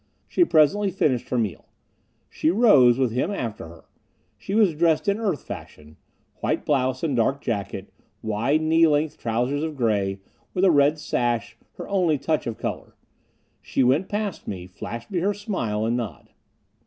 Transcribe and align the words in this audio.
She 0.27 0.43
presently 0.43 0.89
finished 0.89 1.29
her 1.29 1.37
meal. 1.37 1.67
She 2.27 2.49
rose, 2.49 2.97
with 2.97 3.11
him 3.11 3.29
after 3.29 3.67
her. 3.67 3.85
She 4.35 4.55
was 4.55 4.73
dressed 4.73 5.07
in 5.07 5.19
Earth 5.19 5.43
fashion 5.43 5.95
white 6.37 6.65
blouse 6.65 7.03
and 7.03 7.15
dark 7.15 7.39
jacket, 7.39 7.93
wide, 8.23 8.63
knee 8.63 8.87
length 8.87 9.19
trousers 9.19 9.61
of 9.61 9.75
gray, 9.77 10.19
with 10.55 10.65
a 10.65 10.71
red 10.71 10.97
sash 10.97 11.55
her 11.73 11.87
only 11.87 12.17
touch 12.17 12.47
of 12.47 12.57
color. 12.57 12.95
She 13.61 13.83
went 13.83 14.09
past 14.09 14.47
me, 14.47 14.65
flashed 14.65 15.11
me 15.11 15.19
her 15.19 15.35
smile 15.35 15.85
and 15.85 15.95
nod. 15.97 16.31